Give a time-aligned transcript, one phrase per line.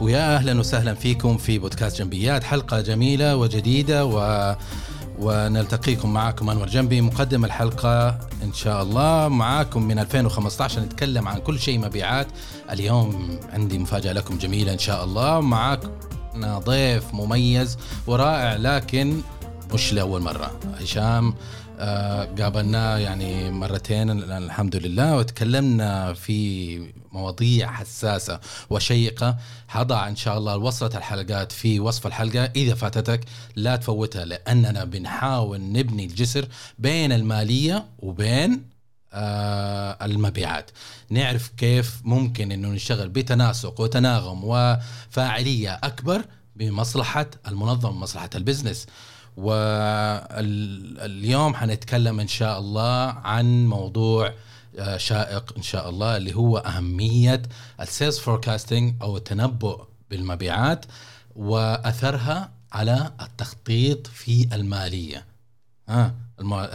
[0.00, 4.56] ويا أهلا وسهلا فيكم في بودكاست جنبيات حلقة جميلة وجديدة و
[5.18, 8.08] ونلتقيكم معكم أنور جنبي مقدم الحلقة
[8.42, 12.26] إن شاء الله معاكم من 2015 نتكلم عن كل شيء مبيعات.
[12.70, 15.40] اليوم عندي مفاجأة لكم جميلة إن شاء الله.
[15.40, 15.90] معاكم
[16.44, 19.20] ضيف مميز ورائع لكن
[19.74, 20.50] مش لأول مرة.
[20.80, 21.34] هشام
[21.78, 25.16] آه، قابلناه يعني مرتين الحمد لله.
[25.16, 29.36] وتكلمنا في مواضيع حساسة وشيقة.
[29.68, 32.44] حضع إن شاء الله وصلة الحلقات في وصف الحلقة.
[32.44, 33.20] إذا فاتتك
[33.56, 38.70] لا تفوتها لأننا بنحاول نبني الجسر بين المالية وبين
[39.12, 40.70] آه المبيعات.
[41.10, 46.24] نعرف كيف ممكن أنه نشتغل بتناسق وتناغم وفاعلية أكبر
[46.56, 48.86] بمصلحة المنظم مصلحة البزنس.
[49.36, 50.64] واليوم
[51.54, 54.32] حنتكلم إن شاء الله عن موضوع
[54.96, 57.42] شائق إن شاء الله اللي هو أهمية
[57.80, 60.86] ال sales forecasting أو التنبؤ بالمبيعات
[61.36, 65.26] وأثرها على التخطيط في المالية.
[65.88, 66.14] ها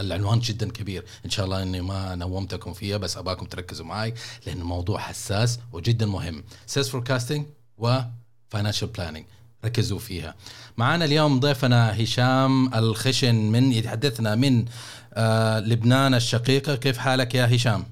[0.00, 1.04] العنوان جدا كبير.
[1.24, 4.14] إن شاء الله إني ما نومتكم فيها بس أباكم تركزوا معي
[4.46, 6.44] لأن الموضوع حساس وجدا مهم.
[6.66, 7.46] sales forecasting
[7.78, 7.98] و
[8.48, 9.24] financial planning
[9.66, 10.34] ركزوا فيها.
[10.76, 14.64] معنا اليوم ضيفنا هشام الخشن من يتحدثنا من
[15.14, 16.76] آه لبنان الشقيقة.
[16.76, 17.84] كيف حالك يا هشام؟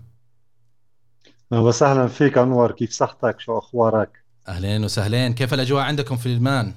[1.50, 2.72] وسهلا فيك أنور.
[2.72, 5.34] كيف صحتك؟ شو أخبارك؟ أهلين وسهلين.
[5.34, 6.72] كيف الأجواء عندكم في لبنان؟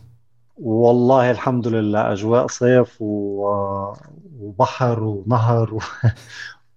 [0.58, 2.14] والله الحمد لله.
[2.14, 3.06] أجواء صيف و...
[4.40, 5.80] وبحر ونهر و...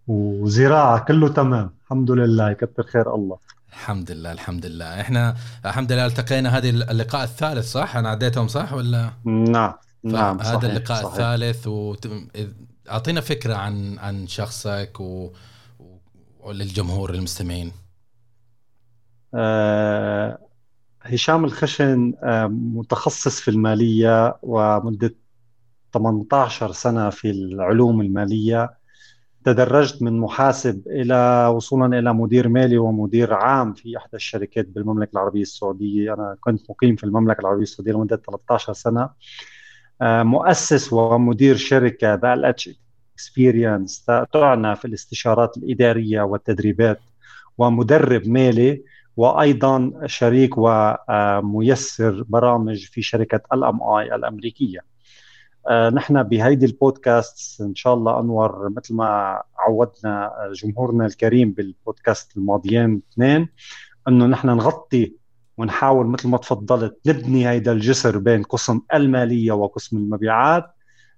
[0.43, 1.75] وزراعة كله تمام.
[1.85, 2.51] الحمد لله.
[2.51, 3.37] يكتر خير الله.
[3.81, 5.01] الحمد لله الحمد لله.
[5.01, 5.37] إحنا
[5.67, 11.03] الحمد لله التقينا هذه اللقاء الثالث صح؟ أنا عديتهم صح ولا؟ نعم نعم هذا اللقاء
[11.03, 11.13] صحيح.
[11.13, 11.69] الثالث
[12.91, 15.33] أعطينا فكرة عن عن شخصك و...
[16.41, 17.73] وللجمهور المستمعين.
[19.35, 20.39] آه
[21.03, 25.15] هشام الخشن آه متخصص في المالية ومدة
[25.95, 28.80] 18 سنة في العلوم المالية.
[29.45, 35.43] تدرجت من محاسب إلى وصولا إلى مدير مالي ومدير عام في إحدى الشركات بالمملكة العربية
[35.43, 39.11] السعودية، أنا كنت مقيم في المملكة العربية السعودية لمدة 13 سنة.
[40.03, 42.71] آه، مؤسس ومدير شركة The H
[43.15, 47.01] Experience تعنى في الاستشارات الإدارية والتدريبات
[47.59, 48.83] ومدرب مالي
[49.17, 54.81] وأيضا شريك وميسر برامج في شركة ال MI الأمريكية.
[55.69, 63.03] آه، نحن بهيدي البودكاست إن شاء الله أنور مثل ما عودنا جمهورنا الكريم بالبودكاست الماضيين
[63.13, 63.49] اثنين
[64.09, 65.15] إنه نحن نغطي
[65.59, 70.65] ونحاول مثل ما تفضلت نبني هيدا الجسر بين قسم المالية وقسم المبيعات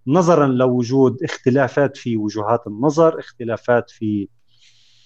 [0.06, 4.28] نظرا لوجود اختلافات في وجهات النظر اختلافات في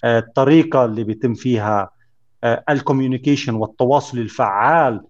[0.05, 1.91] آه، الطريقة اللي بيتم فيها
[2.45, 5.01] آه، الكوميونيكيشن والتواصل الفعال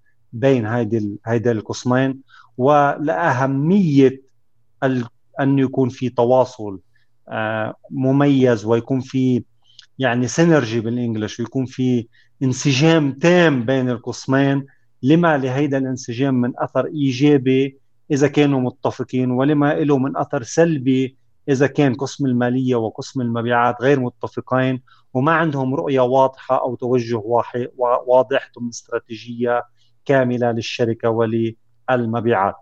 [0.40, 2.20] بين هيدي هيدا القسمين
[2.58, 4.22] ولأهمية
[5.40, 6.80] أن يكون في تواصل
[7.28, 9.42] آه، مميز ويكون في
[9.98, 12.06] يعني synergy بالإنجلش ويكون في
[12.42, 14.66] انسجام تام بين القسمين.
[15.02, 17.78] لما لهيدا الانسجام من أثر إيجابي
[18.10, 21.16] إذا كانوا متفقين ولما له من أثر سلبي
[21.48, 24.82] إذا كان قسم المالية وقسم المبيعات غير متفقين
[25.14, 27.22] وما عندهم رؤية واضحة أو توجه
[28.06, 29.62] واضح ضمن استراتيجية
[30.06, 31.56] كاملة للشركة ولل
[31.90, 32.54] المبيعات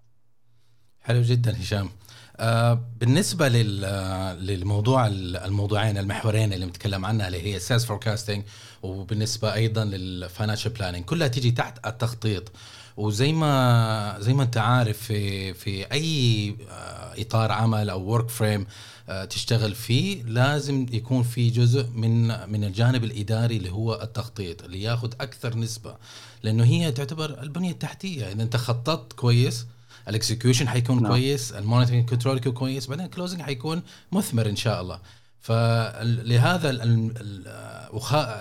[1.00, 1.88] حلو جدا هشام.
[2.36, 8.44] آه بالنسبة للموضوع الموضوعين المحورين اللي بنتكلم عنها اللي هي sales forecasting
[8.82, 12.52] وبالنسبة أيضا لل financial planning كلها تيجي تحت التخطيط.
[12.96, 18.66] وزي ما زي ما أنت عارف في في أي آه، إطار عمل أو work frame
[19.08, 24.82] آه، تشتغل فيه لازم يكون في جزء من من الجانب الإداري اللي هو التخطيط اللي
[24.82, 25.96] ياخذ أكثر نسبة.
[26.44, 29.66] لأنه هي تعتبر البنية التحتية إذا أنت خططت كويس
[30.08, 31.12] ال execution حيكون نعم.
[31.12, 33.82] كويس ال monitoring control يكون كويس بعدين ال closing حيكون
[34.12, 35.00] مثمر إن شاء الله
[35.40, 36.72] فلهذا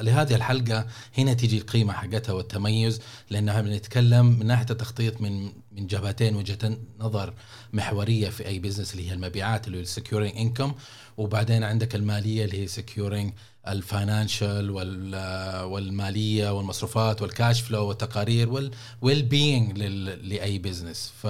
[0.01, 6.35] لهذه الحلقة هنا تيجي القيمة حقتها والتميز لأنها بنتكلم من ناحية التخطيط من من جبهتين
[6.35, 7.33] وجهة نظر
[7.73, 10.73] محورية في أي business اللي هي المبيعات اللي هي ال securing income
[11.17, 13.33] وبعدين عندك المالية اللي هي securing
[13.67, 14.71] ال financial
[15.65, 21.27] والمالية والمصروفات وال cash flow والتقارير وال well-being لأي business ف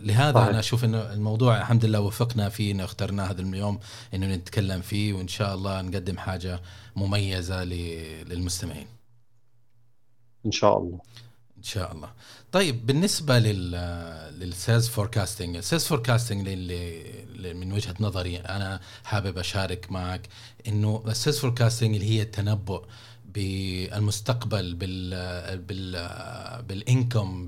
[0.00, 0.48] لهذا طيب.
[0.48, 3.80] أنا أشوف إنه الموضوع الحمد لله وفقنا فيه إنه اخترنا هذا اليوم
[4.14, 6.60] إنه نتكلم فيه وإن شاء الله نقدم حاجة
[6.96, 8.86] مميزة للمستمعين.
[10.46, 10.98] إن شاء الله.
[11.58, 12.12] إن شاء الله.
[12.52, 13.70] طيب بالنسبة لل
[14.40, 17.04] لل sales forecasting، ال sales forecasting اللي
[17.46, 20.28] من وجهة نظري أنا حابب أشارك معك
[20.68, 22.84] إنه ال sales forecasting اللي هي التنبؤ
[23.34, 27.46] بالمستقبل بال بال بال income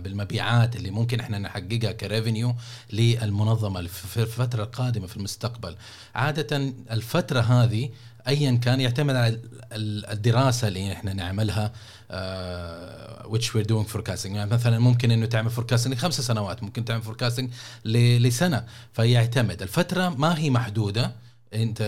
[0.00, 2.54] بالمبيعات اللي ممكن إحنا نحققها كريفينيو
[2.92, 5.76] للمنظمة في الفترة القادمة في المستقبل.
[6.14, 6.56] عادة
[6.90, 7.90] الفترة هذه
[8.28, 9.40] ايا كان يعتمد على
[10.12, 11.72] الدراسة اللي إحنا نعملها
[13.24, 14.26] which we're doing forecasting.
[14.26, 17.44] يعني مثلا ممكن إنه تعمل forecasting لخمس سنوات ممكن تعمل forecasting
[17.86, 19.62] لسنة فيعتمد.
[19.62, 21.12] الفترة ما هي محدودة
[21.54, 21.78] إنت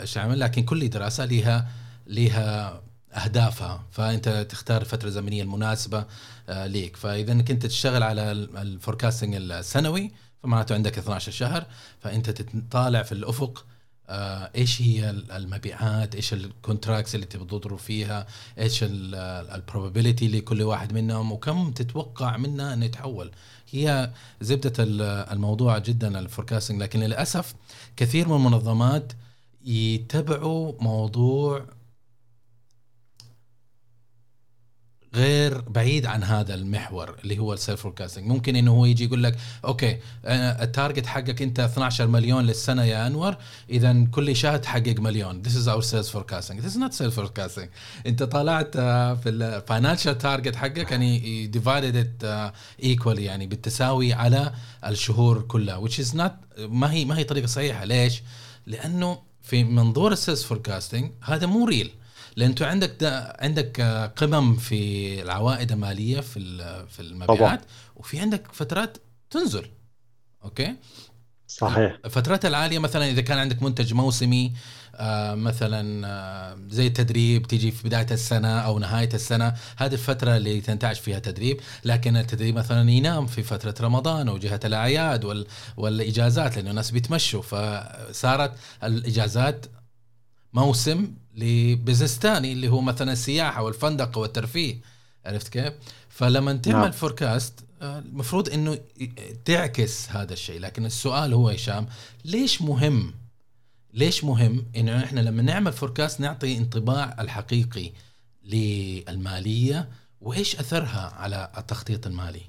[0.00, 1.68] إيش لكن كل دراسة لها
[2.06, 2.81] لها
[3.14, 6.04] أهدافها فأنت تختار الفترة الزمنية المناسبة
[6.48, 6.96] آه، ليك.
[6.96, 10.10] فإذا انك انت تشتغل على ال forecasting السنوي
[10.42, 11.66] فمعناته عندك 12 شهر
[12.00, 13.64] فأنت تطالع في الأفق
[14.08, 18.26] آه، إيش هي المبيعات إيش ال contracts اللي تبغى تضرب فيها
[18.58, 23.30] إيش ال probability لكل واحد منهم وكم تتوقع منها إنه يتحول.
[23.70, 24.10] هي
[24.40, 24.72] زبدة
[25.32, 27.54] الموضوع جدا ال forecasting لكن للأسف
[27.96, 29.12] كثير من المنظمات
[29.64, 31.66] يتبعوا موضوع
[35.14, 39.22] غير بعيد عن هذا المحور اللي هو ال sales forecasting ممكن إنه هو يجي يقول
[39.22, 43.36] لك okay ال target حقك أنت 12 مليون للسنة يا أنور
[43.70, 45.42] إذا كل شهر تحقق مليون.
[45.42, 47.68] Is our sales forecasting this is not sales forecasting
[48.06, 52.52] أنت طلعت آه، في ال financial target حقك يعني divided it آه،
[53.06, 54.52] يعني بالتساوي على
[54.86, 57.84] الشهور كلها which is not ما هي ما هي طريقة صحيحة.
[57.84, 58.22] ليش؟
[58.66, 61.90] لأنه في منظور ال sales forecasting هذا مو real
[62.36, 62.96] لأن أنت عندك
[63.40, 63.80] عندك
[64.16, 66.40] قمم في العوائد المالية في
[66.88, 67.58] في المبيعات طبعا.
[67.96, 68.98] وفي عندك فترات
[69.30, 69.66] تنزل.
[70.44, 70.74] okay؟
[71.48, 71.98] صحيح.
[72.04, 74.52] الفترات العالية مثلا إذا كان عندك منتج موسمي
[74.94, 80.60] آه مثلا آه زي التدريب تيجي في بداية السنة أو نهاية السنة هذه الفترة اللي
[80.60, 81.60] تنتعش فيها تدريب.
[81.84, 85.46] لكن التدريب مثلا ينام في فترة رمضان أو جهه الأعياد وال
[85.76, 87.42] والإجازات لأنه الناس بيتمشوا.
[87.42, 88.52] فصارت
[88.84, 89.66] الإجازات
[90.52, 94.76] موسم ل business ثاني اللي هو مثلا السياحة والفندق والترفيه
[95.26, 95.72] عرفت كيف؟
[96.08, 96.90] فلما تعمل نعم.
[96.90, 98.78] forecast آه، المفروض إنه
[99.44, 101.86] تعكس هذا الشيء لكن السؤال هو هشام
[102.24, 103.14] ليش مهم
[103.94, 107.92] ليش مهم إنه إحنا لما نعمل forecast نعطي انطباع الحقيقي
[108.44, 109.88] للمالية
[110.20, 112.42] وإيش أثرها على التخطيط المالي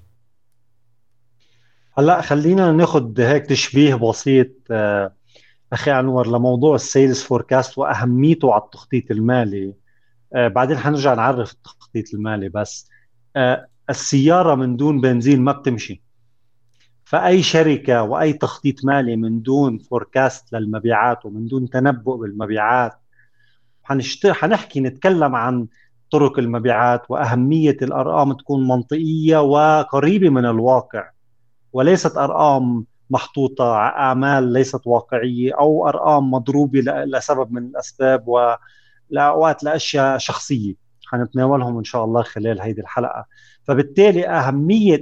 [1.98, 5.14] هلأ خلينا ناخذ هيك تشبيه بسيط آه،
[5.74, 9.74] أخي أنور لموضوع ال sales forecast وأهميته على التخطيط المالي
[10.34, 12.90] آه بعدين حنرجع نعرف التخطيط المالي بس
[13.36, 16.02] آه السيارة من دون بنزين ما بتمشي.
[17.06, 22.94] فأي شركة وأي تخطيط مالي من دون forecast للمبيعات ومن دون تنبؤ بالمبيعات
[23.84, 24.28] حنشت...
[24.28, 25.68] حنحكي نتكلم عن
[26.12, 31.10] طرق المبيعات وأهمية الأرقام تكون منطقية وقريبة من الواقع
[31.74, 40.76] وليست أرقام محطوطة أعمال ليست واقعية أو أرقام مضروبة لسبب من الأسباب ولأوقات لأشياء شخصية.
[41.06, 43.26] حنتناولهم إن شاء الله خلال هذه الحلقة.
[43.64, 45.02] فبالتالي أهمية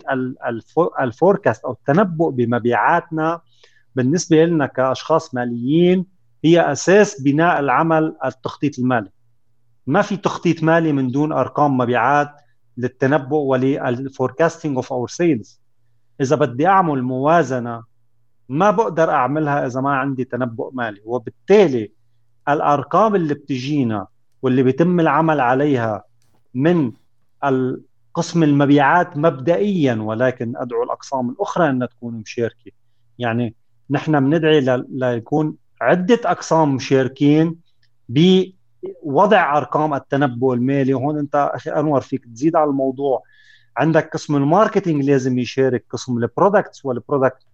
[1.01, 3.41] الفوركاست أو التنبؤ بمبيعاتنا
[3.95, 6.05] بالنسبة لنا كأشخاص ماليين
[6.45, 9.09] هي أساس بناء العمل التخطيط المالي.
[9.87, 12.31] ما في تخطيط مالي من دون أرقام مبيعات
[12.77, 15.61] للتنبؤ ولل forecasting of our sales
[16.21, 17.83] إذا بدي أعمل موازنة
[18.51, 21.01] ما بقدر أعملها إذا ما عندي تنبؤ مالي.
[21.05, 21.91] وبالتالي
[22.49, 24.07] الأرقام اللي بتجينا
[24.41, 26.03] واللي بيتم العمل عليها
[26.53, 26.91] من
[28.13, 32.71] قسم المبيعات مبدئيا ولكن أدعو الأقسام الأخرى إنها تكون مشاركة.
[33.19, 33.55] يعني
[33.89, 37.55] نحن بندعي ليكون عدة أقسام مشاركين
[38.09, 40.93] بوضع أرقام التنبؤ المالي.
[40.93, 43.23] وهون أنت أخي أنور فيك تزيد على الموضوع.
[43.77, 47.50] عندك قسم ال marketing لازم يشارك قسم ال products وال product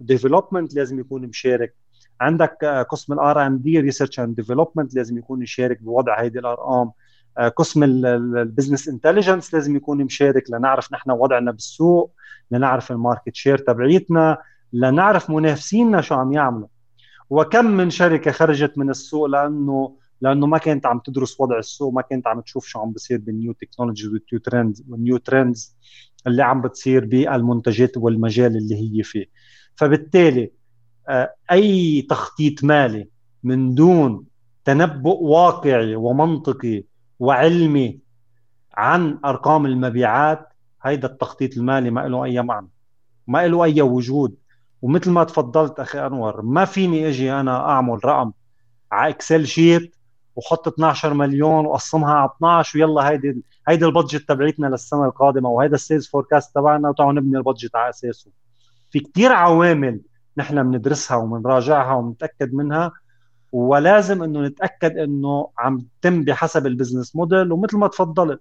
[0.00, 1.74] development لازم يكون مشارك.
[2.20, 6.90] عندك آه، قسم ال R&D research and development لازم يكون يشارك بوضع هذه الارقام
[7.38, 12.12] آه، قسم ال business intelligence لازم يكون مشارك لنعرف نحن وضعنا بالسوق
[12.50, 14.38] لنعرف ال market share تبعيتنا
[14.72, 16.68] لنعرف منافسينا شو عم يعملوا.
[17.30, 22.02] وكم من شركة خرجت من السوق لأنه لأنه ما كانت عم تدرس وضع السوق ما
[22.02, 25.76] كانت عم تشوف شو عم بصير بال new technology وال new trends وال new trends
[26.26, 29.26] اللي عم بتصير بالمنتجات والمجال اللي هي فيه.
[29.74, 30.50] فبالتالي
[31.08, 33.08] آه، أي تخطيط مالي
[33.42, 34.24] من دون
[34.64, 36.84] تنبؤ واقعي ومنطقي
[37.18, 37.98] وعلمي
[38.74, 40.48] عن أرقام المبيعات
[40.82, 42.68] هيدا التخطيط المالي ما له أي معنى
[43.26, 44.36] ما له أي وجود.
[44.82, 48.32] ومثل ما تفضلت أخي أنور ما فيني أجي أنا أعمل رقم
[48.92, 49.96] على Excel sheet
[50.36, 55.74] وحط 12 مليون وقسمها على 12 ويلا هيدي هيدي ال budget تبعيتنا للسنة القادمة وهيدا
[55.74, 58.30] ال sales forecast تبعنا وتعالوا نبني ال budget على أساسه.
[58.90, 60.00] في كثير عوامل
[60.36, 62.92] نحن بندرسها وبنراجعها وبنتاكد منها
[63.52, 68.40] ولازم إنه نتأكد إنه عم تم بحسب ال business model ومثل ما تفضلت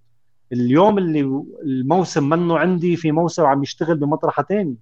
[0.54, 4.76] اليوم اللي الموسم منه عندي في موسم عم يشتغل بمطرحه ثانية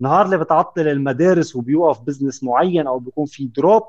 [0.00, 3.82] نهار اللي بتعطل المدارس وبيوقف business معين أو بيكون في drop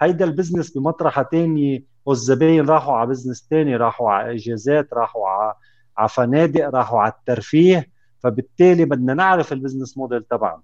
[0.00, 5.54] هيدا ال business بمطرحه ثانية والزباين راحوا على business ثاني راحوا على اجازات راحوا على
[5.98, 7.90] على فنادق راحوا على الترفيه.
[8.22, 10.62] فبالتالي بدنا نعرف ال business model تبعنا.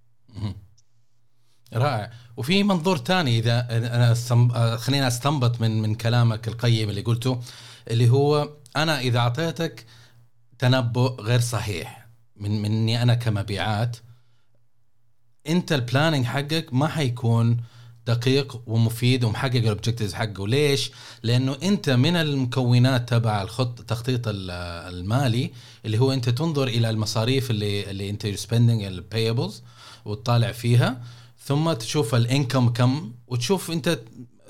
[1.75, 2.11] رائع.
[2.37, 4.15] وفي منظور ثاني إذا انا
[4.77, 7.41] خلينا أستنبط من من كلامك القيم اللي قلته
[7.91, 9.87] اللي هو أنا إذا أعطيتك
[10.59, 13.97] تنبؤ غير صحيح من مني أنا كمبيعات
[15.49, 17.57] أنت ال planning حقك ما حيكون
[18.07, 20.49] دقيق ومفيد ومحقق ال objectives حقه.
[20.49, 20.91] ليش؟
[21.23, 25.51] لأنه أنت من المكونات تبع الخط التخطيط المالي
[25.85, 29.63] اللي هو أنت تنظر إلى المصاريف اللي اللي أنت spending ال payables
[30.05, 31.03] وتطالع فيها
[31.45, 33.99] ثم تشوف ال income كم وتشوف أنت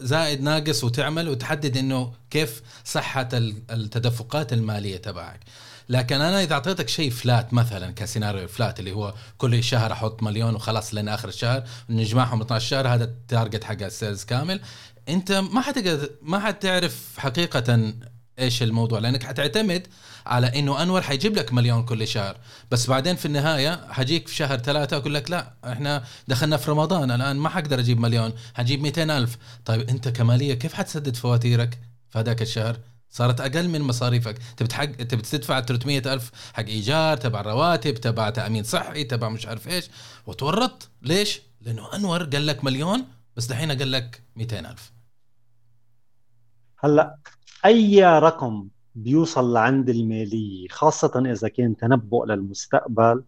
[0.01, 3.29] زائد ناقص وتعمل وتحدد إنه كيف صحة
[3.71, 5.41] التدفقات المالية تبعك.
[5.93, 10.55] لكن أنا إذا أعطيتك شيء flat مثلا كسيناريو flat اللي هو كل شهر أحط مليون
[10.55, 14.61] وخلاص لين آخر الشهر نجمعهم 12 شهر هذا ال target حق ال sales كامل
[15.09, 17.93] أنت ما حتقدر ما حتعرف حقيقه
[18.39, 19.87] إيش الموضوع لأنك حتعتمد
[20.27, 22.37] على إنه أنور حيجيب لك مليون كل شهر.
[22.71, 27.11] بس بعدين في النهاية حجيك في شهر ثلاثة أقول لك لا إحنا دخلنا في رمضان
[27.11, 29.37] الآن ما حقدر أجيب مليون حجيب 200 ألف.
[29.65, 31.79] طيب أنت كمالية كيف حتسدد فواتيرك
[32.11, 32.77] في هذاك الشهر؟
[33.13, 34.39] صارت أقل من مصاريفك.
[34.57, 39.47] تبي تحق تبي تدفع 300 ألف حق إيجار تبع رواتب تبع تأمين صحي تبع مش
[39.47, 39.91] عارف إيش.
[40.27, 43.05] وتورطت ليش؟ لأنه أنور قال لك مليون
[43.37, 44.93] بس دحين قال لك 200 ألف.
[46.79, 47.17] هلأ
[47.65, 53.25] أي رقم بيوصل لعند المالية خاصة إذا كان تنبؤ للمستقبل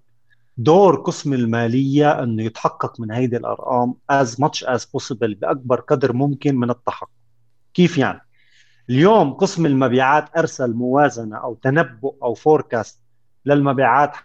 [0.56, 6.56] دور قسم المالية إنه يتحقق من هيدي الأرقام as much as possible بأكبر قدر ممكن
[6.56, 7.10] من التحقق.
[7.74, 8.23] كيف يعني؟
[8.90, 13.00] اليوم قسم المبيعات أرسل موازنة أو تنبؤ أو forecast
[13.46, 14.16] للمبيعات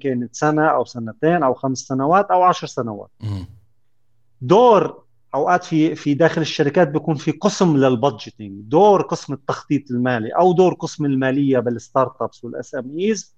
[0.00, 3.10] كانت سنة أو سنتين أو خمس سنوات أو عشر سنوات.
[4.40, 10.28] دور أوقات في في داخل الشركات بيكون في قسم لل budgeting دور قسم التخطيط المالي
[10.30, 13.36] أو دور قسم المالية بال startups وال SMEs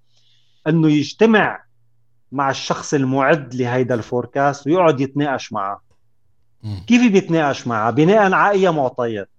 [0.67, 1.63] إنه يجتمع
[2.31, 5.81] مع الشخص المعد لهيدا ال forecast ويقعد يتناقش معه.
[6.87, 9.29] كيف بيتناقش معه؟ بناء على أي معطيات؟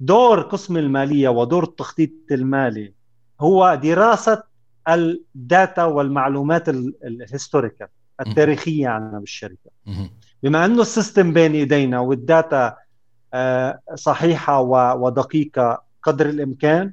[0.00, 2.92] دور قسم المالية ودور التخطيط المالي
[3.40, 4.42] هو دراسة
[4.88, 6.68] ال data والمعلومات
[7.04, 7.86] ال historical
[8.26, 9.70] التاريخية عنا بالشركة.
[10.42, 12.76] بما أنه ال system بين إيدينا وال data
[13.34, 14.60] آه، صحيحة
[14.94, 16.92] ودقيقة قدر الإمكان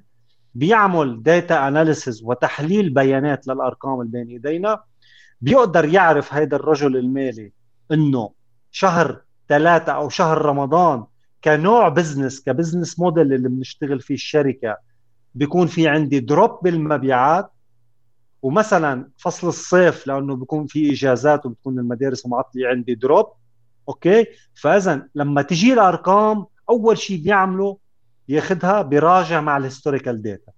[0.55, 4.83] بيعمل data analysis وتحليل بيانات للأرقام اللي بين إيدينا
[5.41, 7.51] بيقدر يعرف هذا الرجل المالي
[7.91, 8.31] إنه
[8.71, 11.03] شهر ثلاثة أو شهر رمضان
[11.43, 14.77] كنوع business ك business model اللي بنشتغل فيه الشركة
[15.35, 17.51] بيكون في عندي drop بالمبيعات
[18.41, 23.27] ومثلا فصل الصيف لأنه بيكون في إجازات وبتكون المدارس معطله عندي drop
[23.89, 27.77] okay؟ فاذا لما تجي الأرقام أول شيء بيعمله
[28.29, 30.51] ياخذها بيراجع مع ال historical data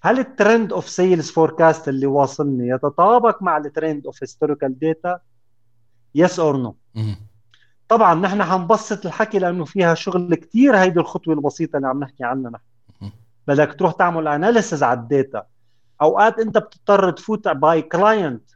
[0.00, 5.18] هل ال trend of sales forecast اللي واصلني يتطابق مع ال trend of historical data
[6.14, 6.76] yes or no
[7.88, 12.50] طبعا نحن حنبسط الحكي لأنه فيها شغل كثير هيدي الخطوة البسيطة اللي عم نحكي عنها
[12.50, 12.62] نحن.
[13.48, 15.42] بدك تروح تعمل analysis على ال data.
[16.02, 18.50] أوقات أنت بتضطر تفوت by client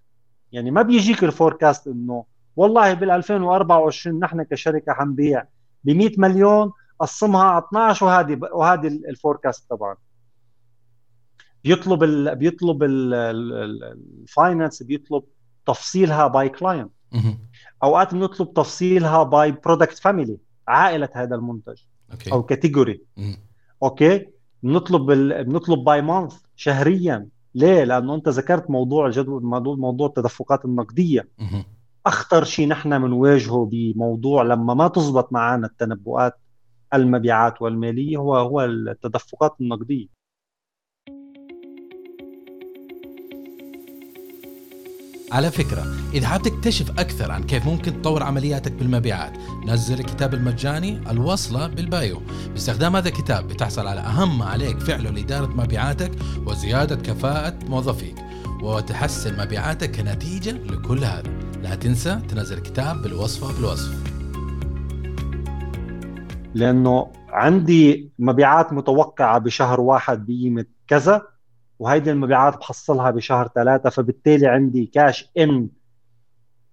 [0.53, 2.25] يعني ما بيجيك ال forecast إنه
[2.57, 5.45] والله بال 2024 نحن كشركة حنبيع
[5.85, 9.97] ب 100 مليون قسمها على 12 وهذه وهذه ال forecast طبعا.
[11.65, 15.23] بيطلب ال بيطلب ال finance بيطلب
[15.67, 16.91] تفصيلها by client
[17.83, 20.39] أوقات بنطلب تفصيلها by product family
[20.69, 21.77] عائلة هذا المنتج
[22.13, 22.33] okay.
[22.33, 23.03] أو category
[23.83, 24.27] okay؟
[24.63, 25.45] بنطلب بال...
[25.45, 27.29] بنطلب by month شهريا.
[27.55, 31.29] ليه؟ لأنه أنت ذكرت موضوع الجدول موضوع موضوع التدفقات النقدية.
[32.07, 36.35] أخطر شيء نحن بنواجهه بموضوع لما ما تزبط معنا التنبؤات
[36.95, 40.18] المبيعات والمالية هو هو التدفقات النقدية.
[45.33, 49.33] على فكرة إذا حاب تكتشف أكثر عن كيف ممكن تطور عملياتك بالمبيعات
[49.67, 52.23] نزل الكتاب المجاني الوصلة بالبايو.
[52.53, 56.11] باستخدام هذا الكتاب بتحصل على أهم ما عليك فعله لإدارة مبيعاتك
[56.47, 58.15] وزيادة كفاءة موظفيك
[58.63, 61.31] وتحسن مبيعاتك كنتيجة لكل هذا.
[61.63, 63.95] لا تنسى تنزل الكتاب بالوصفة بالوصف.
[66.55, 71.23] لأنه عندي مبيعات متوقعة بشهر واحد بقيمة كذا
[71.79, 75.69] وهيدي المبيعات بحصلها بشهر ثلاثة فبالتالي عندي كاش ان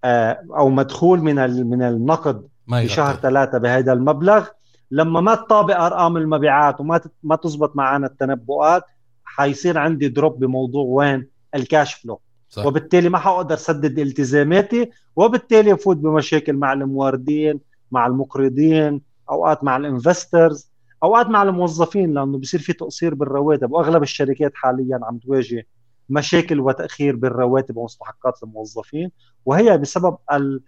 [0.04, 1.36] آه، أو مدخول من
[1.70, 4.48] من النقد ما في شهر ثلاثة بهذا المبلغ.
[4.92, 8.84] لما ما تطابق أرقام المبيعات وما ما تزبط معنا التنبؤات
[9.24, 12.20] حيصير عندي drop بموضوع وين ال cash flow
[12.50, 12.66] صح.
[12.66, 17.60] وبالتالي ما حقدر سدد التزاماتي وبالتالي بفوت بمشاكل مع الموردين
[17.92, 20.72] مع المقرضين أوقات مع ال investors
[21.06, 25.68] أوقات مع الموظفين لأنه بصير في تقصير بالرواتب وأغلب الشركات حاليا عم تواجه
[26.10, 29.12] مشاكل وتأخير بالرواتب ومستحقات الموظفين
[29.46, 30.62] وهي بسبب ال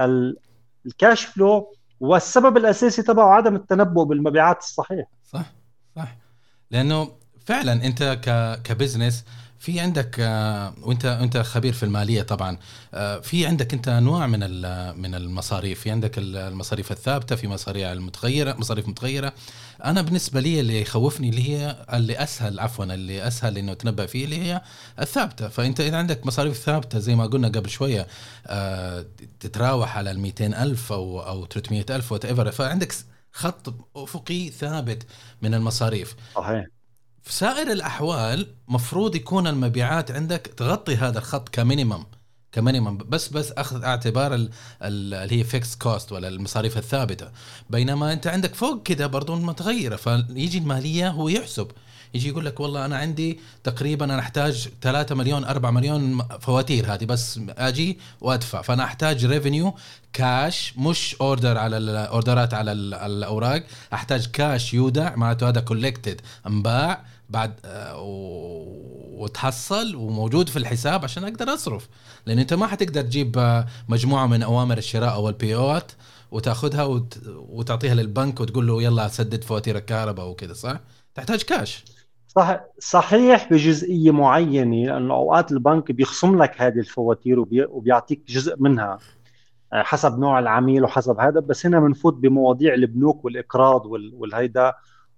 [0.00, 0.36] ال
[0.86, 5.06] ال cash flow والسبب الأساسي تبعه عدم التنبؤ بالمبيعات الصحيح.
[5.24, 5.52] صح
[5.96, 6.16] صح.
[6.70, 7.08] لأنه
[7.40, 8.20] فعلا أنت
[8.64, 9.24] ك business
[9.58, 12.58] في عندك آه، وانت انت خبير في المالية طبعا
[12.94, 14.40] آه، في عندك انت انواع من
[15.00, 19.32] من المصاريف؟ في عندك المصاريف الثابتة في مصاريف المتغيرة مصاريف متغيرة.
[19.84, 24.24] أنا بالنسبة لي اللي يخوفني اللي هي اللي أسهل عفوا اللي أسهل إنه تنبأ فيه
[24.24, 24.62] اللي هي
[25.00, 25.48] الثابتة.
[25.48, 28.06] فأنت إذا عندك مصاريف ثابتة زي ما قلنا قبل شوية
[28.46, 29.06] آه،
[29.40, 32.94] تتراوح على ال ألف أو أو 300 ألف whatever فعندك
[33.32, 35.06] خط افقي ثابت
[35.42, 36.16] من المصاريف.
[36.34, 36.75] صحيح.
[37.26, 42.04] في سائر الأحوال مفروض يكون المبيعات عندك تغطي هذا الخط ك minimum
[42.52, 44.48] ك minimum بس بس أخذ اعتبار
[44.82, 47.28] اللي هي fixed cost ولا المصاريف الثابتة.
[47.70, 51.68] بينما أنت عندك فوق كده برضو متغيرة فيجي المالية هو يحسب.
[52.14, 57.04] يجي يقول لك والله أنا عندي تقريبا أنا أحتاج 3 مليون 4 مليون فواتير هذه
[57.04, 58.62] بس أجي وأدفع.
[58.62, 59.74] فأنا أحتاج revenue
[60.12, 67.15] كاش مش order على ال orderات على الأوراق أحتاج كاش يودع معناته هذا collected أنباع.
[67.30, 67.96] بعد آه،
[69.18, 71.88] وتحصل وموجود في الحساب عشان أقدر أصرف.
[72.26, 75.92] لأن أنت ما حتقدر تجيب آه، مجموعة من أوامر الشراء أو ال PO ات
[76.30, 77.18] وتأخذها وت...
[77.26, 80.80] وتعطيها للبنك وتقول له يلا سدد فواتير الكهرباء وكذا صح؟
[81.14, 81.84] تحتاج كاش
[82.28, 87.64] صح صحيح بجزئيه معينة لأنه أوقات البنك بيخصم لك هذه الفواتير وبي...
[87.64, 88.98] وبيعطيك جزء منها
[89.72, 94.14] آه، حسب نوع العميل وحسب هذا بس هنا بنفوت بمواضيع البنوك والإقراض وال...
[94.14, 94.72] والهيدا.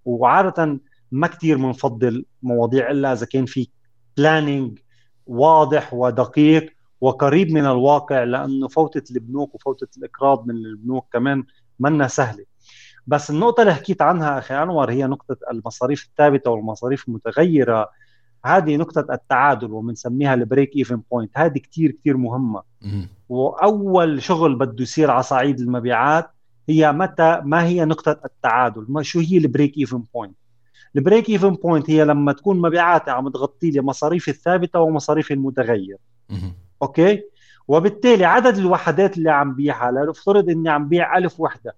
[0.05, 0.79] وعادة
[1.13, 3.69] ما كثير بنفضل مواضيع إلا إذا كان في
[4.17, 4.79] planning
[5.27, 11.45] واضح ودقيق وقريب من الواقع لأنه فوتة البنوك وفوتة الإقراض من البنوك كمان
[11.81, 12.45] منا سهلة.
[13.07, 17.91] بس النقطة اللي حكيت عنها أخي أنور هي نقطة المصاريف الثابتة والمصاريف المتغيرة.
[18.45, 22.63] هذه نقطة التعادل وبنسميها ال break even point هذه كثير كثير مهمة.
[23.29, 26.31] وأول شغل بده يصير على صعيد المبيعات
[26.69, 30.37] هي متى ما هي نقطة التعادل؟ ما شو هي ال break even point
[30.97, 35.97] ال break even point هي لما تكون مبيعاتي عم تغطي لي مصاريفي الثابتة ومصاريفي المتغير.
[36.83, 37.23] okay؟
[37.69, 41.77] وبالتالي عدد الوحدات اللي عم بيعها لنفترض إني عم بيع ألف وحدة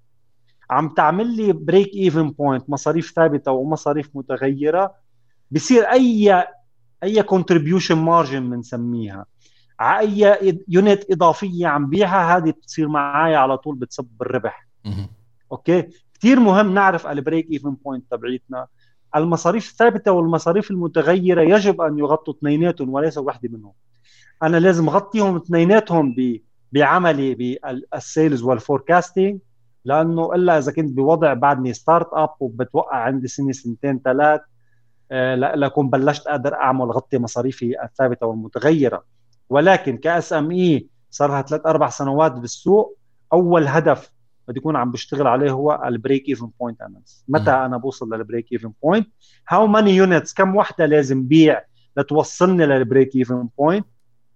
[0.70, 4.94] عم تعمل لي break even point مصاريف ثابتة ومصاريف متغيرة
[5.50, 6.44] بصير أي
[7.02, 9.26] أي contribution margin بنسميها.
[9.80, 14.68] على أي unit إضافية عم بيعها هذه بتصير معي على طول بتصب بالربح.
[15.52, 18.66] okay؟ كثير مهم نعرف ال break even point تبعيتنا.
[19.16, 23.72] المصاريف الثابتة والمصاريف المتغيرة يجب أن يغطوا اثنيناتهم وليس واحدة منهم.
[24.42, 26.14] أنا لازم أغطيهم اثنيناتهم
[26.72, 29.38] بعملي بال sales وال forecasting
[29.84, 34.40] لأنه إلا إذا كنت بوضع بعدني startup وبتوقع عندي سنة سنتين ثلاث
[35.12, 39.04] آه، لأكون بلشت أقدر أعمل غطي مصاريفي الثابتة والمتغيرة.
[39.48, 42.96] ولكن ك SME صار لها ثلاث أربع سنوات بالسوق
[43.32, 44.12] أول هدف
[44.50, 48.25] بدي يكون عم بشتغل عليه هو ال break even point analysis متى أنا بوصل لل
[48.25, 49.08] break even point
[49.48, 51.64] how many units كم وحدة لازم بيع
[51.96, 53.86] لتوصلني لل break even point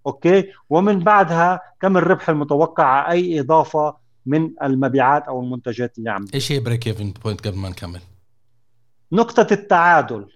[0.07, 3.97] okay؟ ومن بعدها كم الربح المتوقع على أي إضافة
[4.27, 8.01] من المبيعات أو المنتجات اللي عم إيش هي break even point قبل ما نكمل؟
[9.13, 10.27] نقطة التعادل.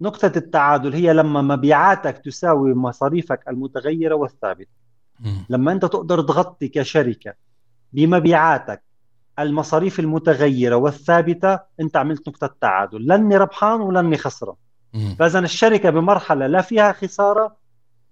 [0.00, 4.70] نقطة التعادل هي لما مبيعاتك تساوي مصاريفك المتغيرة والثابتة.
[5.48, 7.34] لما أنت تقدر تغطي كشركة
[7.92, 8.82] بمبيعاتك
[9.38, 13.06] المصاريف المتغيرة والثابتة أنت عملت نقطة تعادل.
[13.06, 14.56] لاني ربحان ولاني خسران.
[15.18, 17.56] فإذا الشركة بمرحلة لا فيها خسارة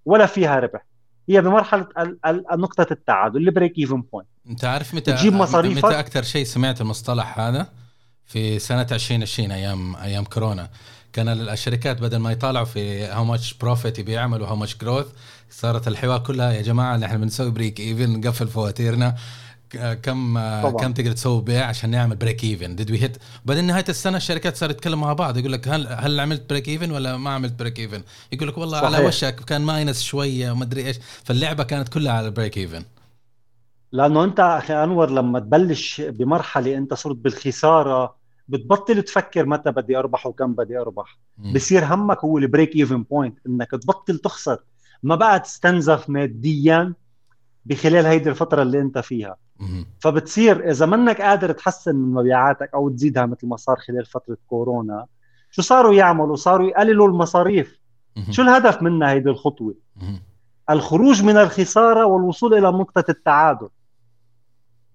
[0.05, 0.87] ولا فيها ربح.
[1.29, 1.87] هي بمرحلة
[2.53, 6.81] نقطة التعادل ال break even point انت عارف متى تجيب مصاريفك؟ متى أكثر شيء سمعت
[6.81, 7.67] المصطلح هذا؟
[8.25, 10.71] في سنة 2020 أيام أيام كورونا.
[11.13, 15.07] كان الشركات بدل ما يطالعوا في how much profit بيعملوا how much growth
[15.51, 19.15] صارت الحوار كلها يا جماعة نحن بنسوي break even نقفل فواتيرنا.
[20.03, 20.73] كم طبعا.
[20.73, 24.57] كم تقدر تسوي بيع عشان نعمل break even did we hit بعدين نهاية السنة الشركات
[24.57, 27.79] صارت تتكلم مع بعض يقول لك هل هل عملت break even ولا ما عملت break
[27.81, 28.03] even
[28.33, 28.95] يقول لك والله صحيح.
[28.95, 32.85] على وشك كان minus شوية وما أدري إيش فاللعبة كانت كلها على ال break even
[33.93, 38.17] لأنه أنت أخي أنور لما تبلش بمرحلة أنت صرت بالخسارة
[38.49, 41.19] بتبطل تفكر متى بدي أربح وكم بدي أربح.
[41.39, 41.53] م.
[41.53, 44.59] بصير همك هو ال break even point إنك تبطل تخسر.
[45.03, 46.95] ما بقى تستنزف ماديا
[47.65, 49.37] بخلال هيدي الفترة اللي أنت فيها.
[50.01, 55.07] فبتصير إذا منك قادر تحسن من مبيعاتك أو تزيدها مثل ما صار خلال فترة كورونا
[55.51, 57.81] شو صاروا يعملوا؟ صاروا يقللوا المصاريف.
[58.31, 59.75] شو الهدف منها هيدي الخطوة؟
[60.71, 63.69] الخروج من الخسارة والوصول إلى نقطة التعادل.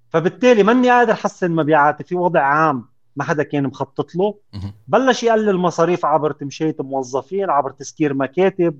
[0.10, 4.36] فبالتالي ماني قادر أحسن مبيعاتي في وضع عام ما حدا كان مخطط له.
[4.88, 8.80] بلش يقلل مصاريف عبر تمشية موظفين عبر تسكير مكاتب.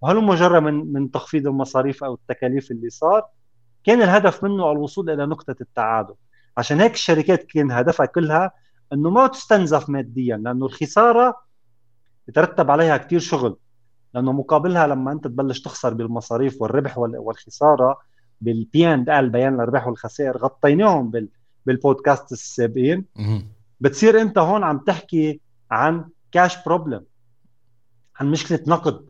[0.00, 3.26] وهل مجرد من من تخفيض المصاريف أو التكاليف اللي صار.
[3.84, 6.14] كان الهدف منه الوصول إلى نقطة التعادل.
[6.56, 8.50] عشان هيك الشركات كان هدفها كلها
[8.92, 11.40] إنه ما تستنزف ماديا لأنه الخسارة
[12.28, 13.56] يترتب عليها كثير شغل.
[14.14, 17.98] لأنه مقابلها لما أنت تبلش تخسر بالمصاريف والربح والخسارة
[18.40, 21.28] بال P and L بيان الارباح والخسائر غطيناهم بال
[21.66, 23.04] بالبودكاست السابقين.
[23.80, 27.04] بتصير أنت هون عم تحكي عن cash problem
[28.16, 29.07] عن مشكلة نقد.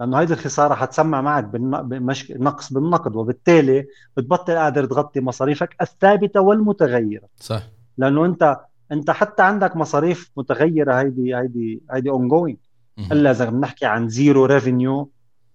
[0.00, 7.26] لأنه هيدي الخسارة حتسمع معك بالنقص بالنقد وبالتالي بتبطل قادر تغطي مصاريفك الثابتة والمتغيرة.
[7.36, 7.62] صح.
[7.98, 8.60] لأنه أنت
[8.92, 12.56] أنت حتى عندك مصاريف متغيرة هيدي هيدي هيدي ongoing
[13.12, 15.10] إلا إذا بنحكي عن zero revenue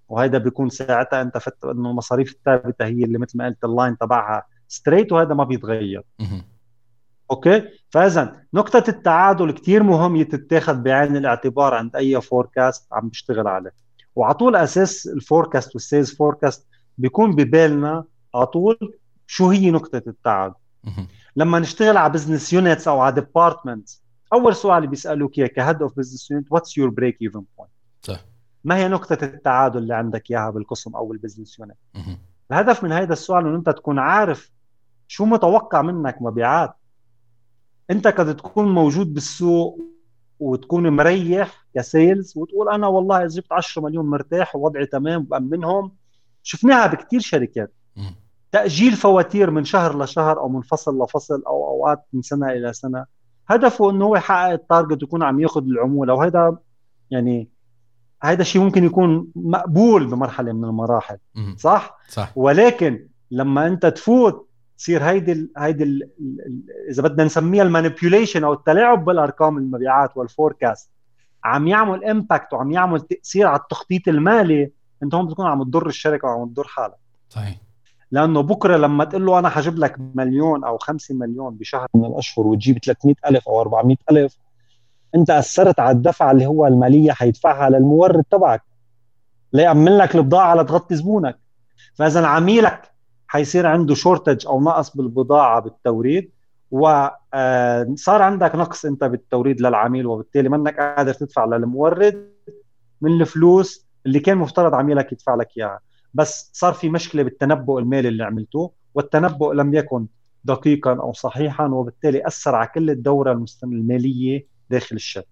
[0.09, 3.97] وهذا بيكون ساعتها أنت فت إنه المصاريف الثابتة هي اللي مثل ما قلت ال line
[3.97, 6.03] تبعها straight وهذا ما بيتغير.
[7.31, 13.82] okay؟ فإذا نقطة التعادل كثير مهم يتتاخذ بعين الاعتبار عند أي forecast عم بيشتغل عليه.
[14.15, 18.93] وعلى طول أساس ال forecast وال sales forecast بيكون ببالنا على طول
[19.27, 20.55] شو هي نقطة التعادل
[21.35, 23.89] لما نشتغل على business units أو على department
[24.33, 27.71] أول سؤال بيسألوك إياه ك head of business unit what's your break even point
[28.01, 28.25] صح.
[28.63, 31.77] ما هي نقطة التعادل اللي عندك إياها بالقسم أو ال business unit
[32.51, 34.51] الهدف من هذا السؤال إنه أنت تكون عارف
[35.07, 36.73] شو متوقع منك مبيعات.
[37.91, 39.79] أنت قد تكون موجود بالسوق
[40.39, 45.91] وتكون مريح ك sales وتقول أنا والله اذا جبت 10 مليون مرتاح ووضعي تمام بامنهم
[46.43, 47.73] شفناها بكثير شركات.
[48.51, 53.05] تأجيل فواتير من شهر لشهر أو من فصل لفصل أو أوقات من سنة إلى سنة.
[53.47, 56.57] هدفه إنه هو يحقق ال target ويكون عم ياخذ العمولة وهذا
[57.11, 57.49] يعني
[58.23, 61.17] هذا الشيء ممكن يكون مقبول بمرحلة من المراحل.
[61.57, 62.31] صح؟ صح.
[62.35, 66.09] ولكن لما أنت تفوت تصير هيدي ال هيدي ال
[66.89, 70.89] إذا بدنا نسميها ال manipulation أو التلاعب بالأرقام المبيعات وال forecast
[71.43, 74.71] عم يعمل impact وعم يعمل تأثير على التخطيط المالي
[75.03, 76.95] انت هون بتكون عم تضر الشركة وعم تضر حالك
[77.29, 77.57] صحيح.
[78.11, 82.47] لأنه بكرة لما تقول له أنا حجيب لك مليون أو خمسة مليون بشهر من الأشهر
[82.47, 84.37] وتجيب 300 ألف أو 400 ألف
[85.15, 88.61] أنت أثرت على الدفعة اللي هو المالية حيدفعها للمورد تبعك.
[89.53, 91.39] ليأمن لك البضاعة لتغطي زبونك.
[91.95, 92.91] فإذا عميلك
[93.27, 96.31] حيصير عنده شورتج أو نقص بالبضاعة بالتوريد.
[96.73, 102.29] وصار آه، عندك نقص انت بالتوريد للعميل وبالتالي منك قادر تدفع للمورد
[103.01, 105.79] من الفلوس اللي كان مفترض عميلك يدفع لك إياها.
[106.13, 110.07] بس صار في مشكلة بالتنبؤ المالي اللي عملته والتنبؤ لم يكن
[110.43, 115.27] دقيقا أو صحيحا وبالتالي أثر على كل الدورة المالية داخل الشركة.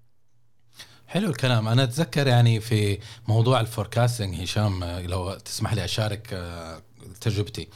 [1.07, 1.67] حلو الكلام.
[1.67, 6.81] أنا أتذكر يعني في موضوع ال forecasting هشام لو تسمح لي أشارك آه،
[7.21, 7.67] تجربتي.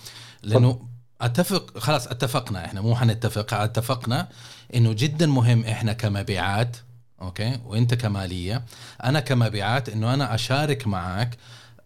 [0.44, 4.28] لأنه اتفق خلاص اتفقنا إحنا مو حنتفق اتفقنا
[4.76, 6.78] إنه جدا مهم إحنا كمبيعات
[7.22, 8.66] okay؟ وإنت كمالية.
[9.04, 11.38] أنا كمبيعات إنه أنا أشارك معك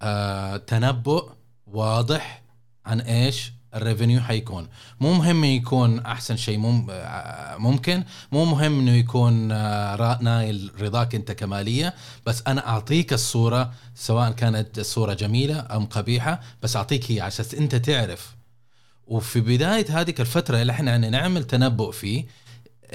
[0.02, 1.30] آه تنبؤ
[1.68, 2.42] واضح
[2.86, 4.68] عن إيش ال revenue حيكون.
[5.00, 6.58] مو مهم يكون أحسن شيء
[7.58, 8.04] ممكن.
[8.32, 11.94] مو مهم إنه يكون آه، نايل رضاك إنت كمالية
[12.26, 17.76] بس أنا أعطيك الصورة سواء كانت الصورة جميلة أم قبيحة بس أعطيك هي عشان إنت
[17.76, 18.39] تعرف
[19.10, 22.26] وفي بداية هذه الفترة اللي إحنا نعمل تنبؤ فيه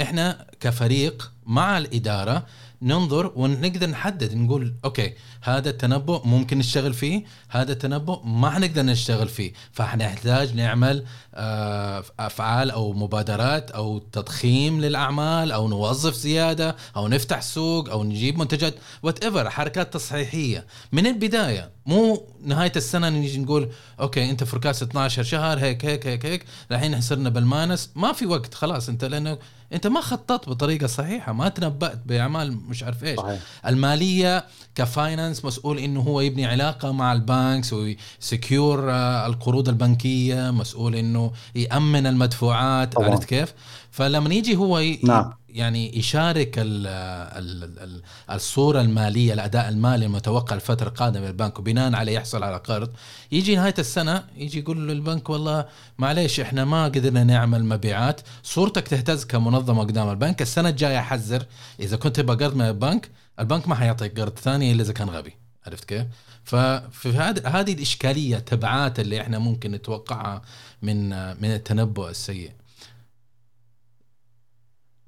[0.01, 2.47] إحنا كفريق مع الإدارة
[2.85, 9.29] ننظر ونقدر نحدد نقول أوكي هذا التنبؤ ممكن نشتغل فيه هذا التنبؤ ما حنقدر نشتغل
[9.29, 9.53] فيه.
[9.73, 11.05] فحنحتاج نعمل
[11.35, 18.39] آه، أفعال أو مبادرات أو تضخيم للأعمال أو نوظف زيادة أو نفتح سوق أو نجيب
[18.39, 20.67] منتجات whatever حركات تصحيحية.
[20.93, 26.27] من البداية مو نهاية السنة نيجي نقول okay أنت forecast 12 شهر هيك هيك هيك
[26.27, 29.39] هيك الحين صرنا بال month ما في وقت خلاص أنت لأنه
[29.75, 33.41] انت ما خططت بطريقة صحيحة ما تنبأت بأعمال مش عارف إيش صحيح.
[33.67, 39.69] المالية ك finance مسؤول إنه هو يبني علاقة مع ال banks وي secure آه، القروض
[39.69, 42.99] البنكية مسؤول إنه يأمن المدفوعات.
[42.99, 43.55] عرفت كيف
[43.91, 45.01] فلما يجي هو ي...
[45.05, 45.33] نعم.
[45.55, 52.13] يعني يشارك ال ال ال الصورة المالية الأداء المالي المتوقع الفترة القادمة للبنك وبناء عليه
[52.13, 52.91] يحصل على قرض.
[53.33, 55.67] يجي نهاية السنة يجي يقول للبنك والله
[55.99, 61.47] معليش إحنا ما قدرنا نعمل مبيعات صورتك تهتز كمنظمة قدام البنك السنة الجاية حذر
[61.81, 65.35] إذا كنت تبغى قرض من البنك البنك ما حيعطيك قرض ثاني إلا إذا كان غبي.
[65.67, 66.07] عرفت كيف؟
[66.45, 67.09] ففي
[67.45, 70.43] هذه الإشكالية تبعات اللي إحنا ممكن نتوقعها
[70.83, 71.09] من
[71.43, 72.53] من التنبؤ السيء.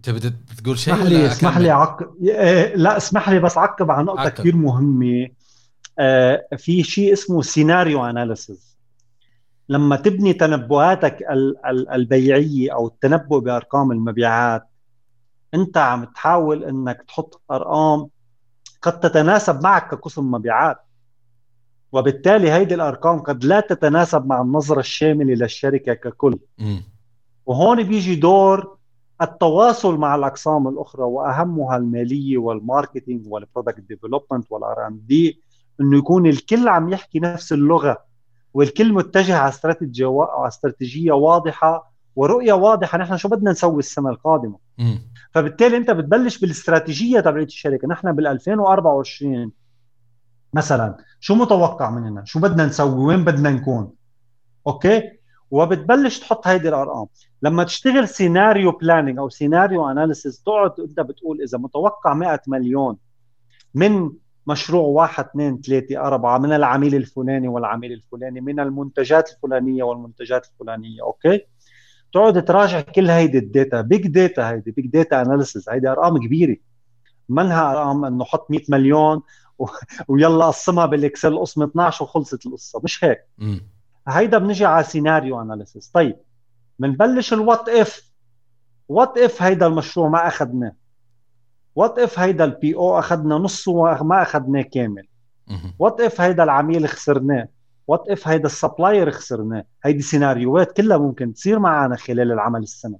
[0.06, 0.20] تبي
[0.64, 4.28] تقول شيء اسمح لي اسمح لي عقب إيه، لا اسمح لي بس عقب على نقطة
[4.28, 5.28] كثير مهمة.
[5.98, 8.76] آه، في شيء اسمه scenario analysis
[9.68, 11.18] لما تبني تنبؤاتك
[11.92, 14.66] البيعية أو التنبؤ بأرقام المبيعات
[15.54, 18.08] أنت عم تحاول إنك تحط أرقام
[18.82, 20.76] قد تتناسب معك كقسم مبيعات.
[21.92, 26.38] وبالتالي هيدي الأرقام قد لا تتناسب مع النظرة الشاملة للشركة ككل.
[26.58, 26.76] م.
[27.46, 28.75] وهون بيجي دور
[29.22, 35.40] التواصل مع الأقسام الأخرى وأهمها المالية وال marketing وال product development وال R and D
[35.80, 37.98] إنه يكون الكل عم يحكي نفس اللغة
[38.54, 42.98] والكل متجه على استراتيجية على استراتيجية واضحة ورؤية واضحة.
[42.98, 44.98] نحن شو بدنا نسوي السنة القادمة؟ م.
[45.30, 47.88] فبالتالي أنت بتبلش بالاستراتيجية تبعت الشركة.
[47.88, 49.52] نحن بال 2024
[50.52, 53.92] مثلا شو متوقع مننا؟ شو بدنا نسوي؟ وين بدنا نكون؟
[54.66, 55.02] okay؟
[55.50, 57.06] وبتبلش تحط هيدي الأرقام.
[57.46, 62.96] لما تشتغل scenario planning أو scenario analysis تقعد أنت بتقول إذا متوقع 100 مليون
[63.74, 64.10] من
[64.46, 71.02] مشروع واحد اثنين ثلاثة أربعة من العميل الفلاني والعميل الفلاني من المنتجات الفلانية والمنتجات الفلانية
[71.02, 71.46] okay؟
[72.12, 76.56] تقعد تراجع كل هيدي ال data big data هيدي big data analysis هيدي أرقام كبيرة.
[77.28, 79.22] منها أرقام إنه حط 100 مليون
[79.58, 79.66] و...
[80.08, 82.80] ويلا قسمها بال Excel قسم 12 وخلصت القصة.
[82.84, 83.18] مش هيك.
[83.38, 83.58] م.
[84.08, 86.16] هيدا بنجي على scenario analysis طيب
[86.78, 88.12] بنبلش ال what if
[88.88, 90.72] what if هيدا المشروع ما أخذناه.
[91.76, 95.06] what if هيدا ال PO أخذنا نصه وما أخذناه كامل.
[95.78, 97.48] what if هيدا العميل خسرناه.
[97.86, 99.64] what if هيدا ال supplier خسرناه.
[99.84, 102.98] هيدي سيناريوهات كلها ممكن تصير معنا خلال العمل السنة.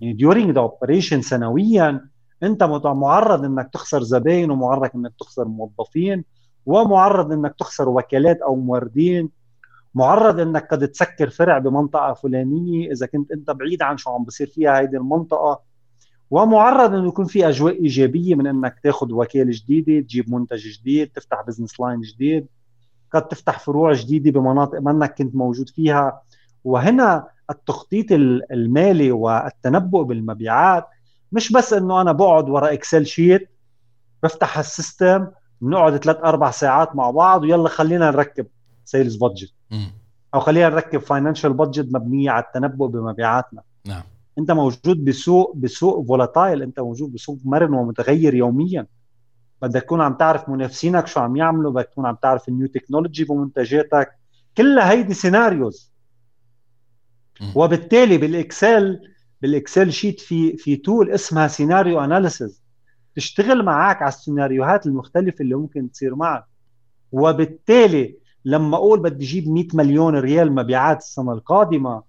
[0.00, 2.00] يعني during the operation سنويا
[2.42, 6.24] أنت معرض إنك تخسر زباين ومعرض إنك تخسر موظفين
[6.66, 9.28] ومعرض إنك تخسر وكالات أو موردين
[9.94, 14.46] معرض إنك قد تسكر فرع بمنطقة فلانية إذا كنت أنت بعيد عن شو عم بصير
[14.46, 15.60] فيها هيدي المنطقة.
[16.30, 21.42] ومعرض إنه يكون في أجواء إيجابية من إنك تاخذ وكالة جديدة تجيب منتج جديد تفتح
[21.46, 22.46] business line جديد.
[23.12, 26.22] قد تفتح فروع جديدة بمناطق منك كنت موجود فيها.
[26.64, 28.06] وهنا التخطيط
[28.52, 30.86] المالي والتنبؤ بالمبيعات
[31.32, 33.48] مش بس إنه أنا بقعد ورا Excel sheet
[34.22, 35.26] بفتح ال system
[35.60, 38.46] بنقعد ثلاث أربع ساعات مع بعض ويلا خلينا نركب.
[38.84, 39.52] sales budget
[40.34, 43.62] أو خلينا نركب financial budget مبنية على التنبؤ بمبيعاتنا.
[43.86, 44.02] نعم.
[44.38, 48.86] أنت موجود بسوق بسوق volatile أنت موجود بسوق مرن ومتغير يوميا.
[49.62, 53.24] بدك تكون عم تعرف منافسينك شو عم يعملوا بدك تكون عم تعرف ال new technology
[53.24, 54.10] بمنتجاتك.
[54.56, 55.92] كلها هيدي scenarios
[57.54, 59.00] وبالتالي بال Excel
[59.42, 62.62] بال Excel sheet في في tool اسمها scenario analysis
[63.16, 66.44] تشتغل معك على السيناريوهات المختلفة اللي ممكن تصير معك.
[67.12, 72.02] وبالتالي لما أقول بدي أجيب 100 مليون ريال مبيعات السنة القادمة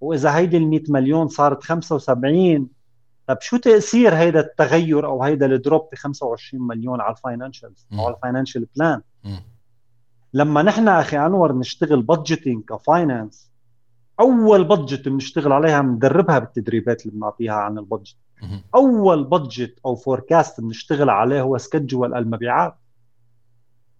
[0.00, 2.68] وإذا هيدي ال 100 مليون صارت 75
[3.26, 7.86] طب شو تأثير هيدا التغير أو هيدا ال drop ب 25 مليون على ال financials
[7.92, 9.00] أو على ال financial plan
[10.34, 13.50] لما نحن أخي أنور نشتغل budgeting ك finance
[14.20, 18.16] أول budget بنشتغل عليها بندربها بالتدريبات اللي بنعطيها عن ال budget
[18.74, 22.74] أول budget أو forecast بنشتغل عليه هو schedule المبيعات.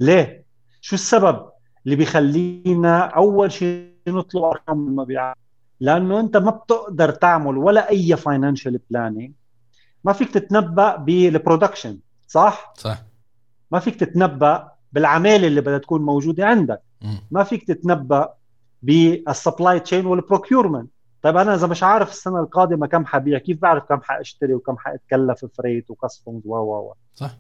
[0.01, 0.45] ليه؟
[0.81, 1.51] شو السبب؟
[1.89, 5.37] اللي بيخلينا أول شيء نطلب أرقام المبيعات.
[5.81, 9.33] لأنه أنت ما بتقدر تعمل ولا أي financial planning
[10.05, 13.03] ما فيك تتنبأ بال production صح؟ صح.
[13.71, 16.83] ما فيك تتنبأ بالعمالة اللي بدها تكون موجودة عندك.
[17.03, 17.17] م.
[17.31, 18.35] ما فيك تتنبأ
[18.83, 20.91] بال supply chain وال procurement
[21.23, 25.45] طيب أنا إذا مش عارف السنة القادمة كم حبيع كيف بعرف كم حأشتري وكم حأتكلف
[25.45, 27.31] freight و customs و و؟ صح.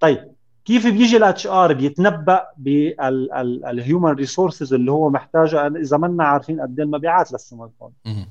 [0.00, 0.32] طيب
[0.66, 5.66] كيف بيجي ال HR؟ بيتنبأ بال human resources اللي هو محتاجه.
[5.66, 8.26] إذا منا عارفين قد إيه المبيعات للسنه القادمه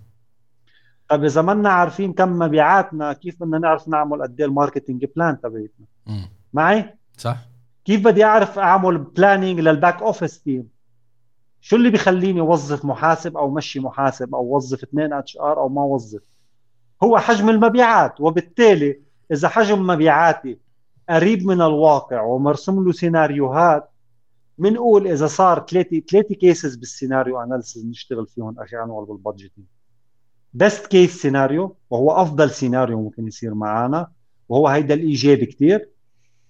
[1.10, 5.41] طيب إذا منا عارفين كم مبيعاتنا كيف بدنا نعرف نعمل قد إيه ال marketing plan
[5.41, 7.38] تبعتنا معي؟ صح.
[7.86, 10.68] كيف بدي أعرف أعمل planning لل back office team
[11.62, 16.21] شو اللي بيخليني أوظف محاسب أو مشي محاسب أو وظف اثنين HR أو ما وظف
[17.04, 18.21] هو حجم المبيعات.
[18.21, 20.64] وبالتالي إذا حجم مبيعاتي
[21.10, 23.89] قريب من الواقع ومرسوم له سيناريوهات.
[24.58, 29.65] بنقول إذا صار ثلاثة ثلاثة cases بال scenario analysis نشتغل فيهم أخي انور بال budgeting
[30.54, 34.08] best case scenario وهو أفضل سيناريو ممكن يصير معنا
[34.50, 35.89] وهو هيدا الايجابي كثير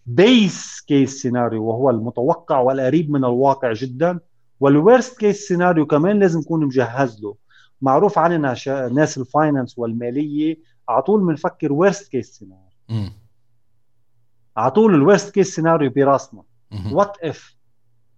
[0.05, 4.19] base case scenario وهو المتوقع والقريب من الواقع جدا.
[4.59, 7.35] وال worst case scenario كمان لازم نكون مجهز له.
[7.81, 8.55] معروف عننا
[8.93, 10.57] ناس الفاينانس والمالية
[10.89, 12.65] على طول بنفكر worst case scenario
[14.57, 16.41] على طول ال worst case scenario براسنا
[16.91, 17.55] what if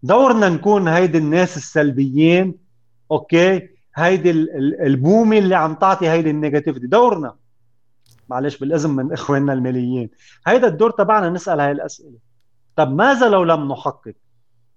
[0.04, 2.56] دورنا نكون هيدي الناس السلبيين
[3.12, 4.32] أوكي؟ هيدي
[4.82, 6.88] البومي اللي عم تعطي هيدي ال negativity.
[6.88, 7.36] دورنا.
[8.30, 10.10] معلش بالاذن من إخواننا الماليين.
[10.48, 12.18] هيدا الدور تبعنا نسأل هاي الأسئلة.
[12.76, 14.14] طب ماذا لو لم نحقق؟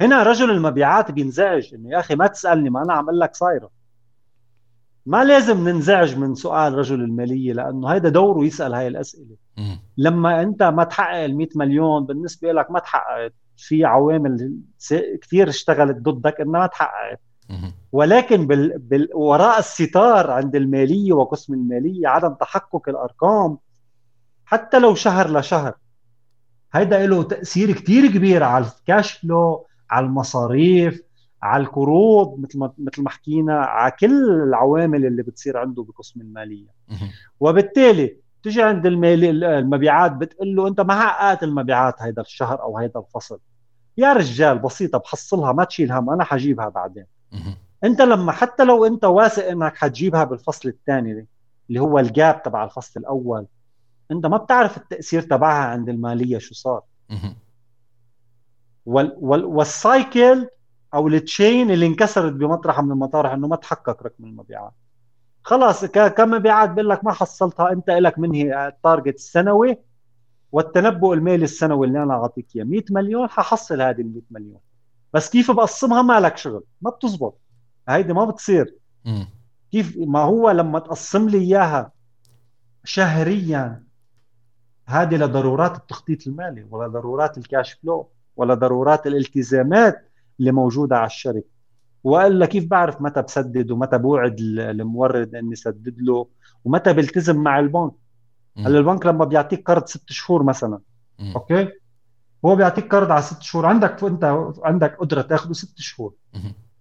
[0.01, 1.75] هنا رجل المبيعات بينزعج.
[1.75, 3.71] إنه يا أخي ما تسألني ما أنا عم أقول لك صايرة.
[5.07, 9.37] ما لازم ننزعج من سؤال رجل المالية لأنه هيدا دوره يسأل هاي الأسئلة.
[9.97, 13.35] لما انت ما تحقق ال 100 مليون بالنسبة لك ما تحققت.
[13.57, 14.57] في عوامل
[15.23, 17.21] كثير اشتغلت ضدك انها ما تحققت.
[17.93, 18.79] ولكن بال...
[18.79, 19.09] بال...
[19.15, 23.59] وراء الستار عند المالية وقسم المالية عدم تحقق الأرقام
[24.45, 25.75] حتى لو شهر لشهر.
[26.73, 31.03] هيدا له تأثير كثير كبير على الكاش فلو على المصاريف
[31.43, 36.69] على القروض مثل ما مثل ما حكينا على كل العوامل اللي بتصير عنده بقسم المالية.
[37.41, 43.39] وبالتالي تجي عند المبيعات بتقول له أنت ما حققت المبيعات هيدا الشهر أو هيدا الفصل.
[43.99, 47.05] يا رجال بسيطة بحصلها ما تشيل هم أنا حجيبها بعدين.
[47.85, 51.27] أنت لما حتى لو أنت واثق إنك حتجيبها بالفصل الثاني
[51.69, 53.47] اللي هو ال gap تبع الفصل الأول
[54.11, 56.83] أنت ما بتعرف التأثير تبعها عند المالية شو صار.
[58.87, 60.49] وال وال وال cycle
[60.95, 64.73] أو ال chain اللي انكسرت بمطرح من المطارح إنه ما تحقق رقم المبيعات.
[65.43, 69.79] خلاص كمبيعات بقول لك ما حصلتها انت لك منهي ال target السنوي
[70.53, 72.65] والتنبؤ المالي السنوي اللي أنا أعطيك إياه.
[72.65, 74.61] 100 مليون ححصل هذه ال 100 مليون.
[75.15, 76.63] بس كيف بقسمها؟ ما لك شغل.
[76.83, 77.39] ما بتزبط.
[77.89, 78.75] هيدي ما بتصير.
[79.05, 79.25] م.
[79.73, 81.93] كيف؟ ما هو لما تقسم لي إياها
[82.85, 83.83] شهريا
[84.87, 91.60] هذه لضرورات التخطيط المالي ولا ضرورات الكاش فلو ولا ضرورات الالتزامات اللي موجودة على الشركة.
[92.05, 96.27] والا كيف بعرف متى بسدد ومتى بوعد المورد إني سدد له
[96.65, 97.93] ومتى بلتزم مع البنك.
[98.57, 100.79] هلأ البنك لما بيعطيك قرض ست شهور مثلا.
[101.19, 101.33] م.
[101.33, 101.69] أوكي؟
[102.45, 103.67] هو بيعطيك قرض على ست شهور.
[103.67, 106.13] عندك أنت عندك قدرة تاخذه ست شهور.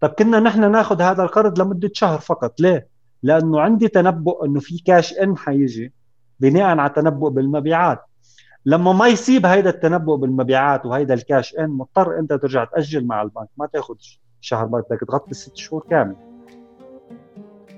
[0.01, 2.59] طب كنا نحن ناخذ هذا القرض لمدة شهر فقط.
[2.59, 2.87] ليه؟
[3.23, 5.93] لأنه عندي تنبؤ إنه في cash in حيجي
[6.39, 8.05] بناء على تنبؤ بالمبيعات.
[8.65, 13.21] لما ما يصيب هيدا التنبؤ بالمبيعات وهيدا ال cash in مضطر أنت ترجع تأجل مع
[13.21, 13.95] البنك ما تاخذ
[14.41, 16.15] شهر بدك تغطي ست شهور كامل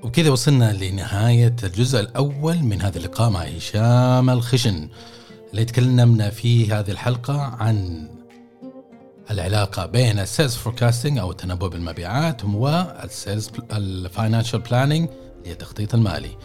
[0.03, 4.89] وكذا وصلنا لنهاية الجزء الأول من هذا اللقاء مع هشام الخشن
[5.51, 8.07] اللي تكلمنا فيه هذه الحلقة عن
[9.31, 15.51] العلاقة بين ال sales forecasting أو التنبؤ بالمبيعات وال sales ال financial planning اللي هي
[15.51, 16.37] التخطيط المالي.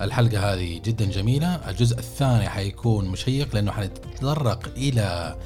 [0.00, 5.36] الحلقة هذه جدا جميلة، الجزء الثاني حيكون مشوق لأنه حنتطرق إلى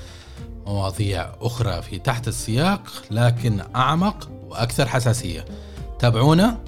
[0.69, 5.45] مواضيع أخرى في تحت هالسياق لكن أعمق وأكثر حساسية.
[5.99, 6.65] تابعونا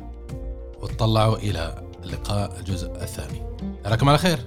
[0.83, 3.43] وتطلعوا إلى لقاء الجزء الثاني.
[3.87, 4.39] أراكم على خير.